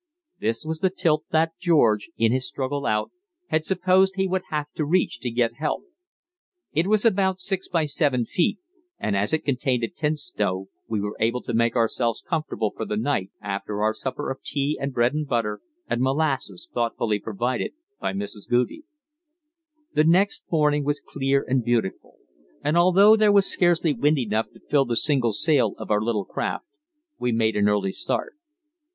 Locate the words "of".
14.31-14.41, 25.77-25.91